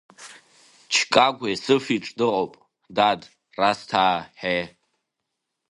Чкәагә 0.93 1.43
Есыф 1.51 1.85
иҿ 1.95 2.05
иҟоп, 2.23 2.51
дад 2.95 3.21
Расҭаа, 3.59 4.17
ҳее! 4.39 4.65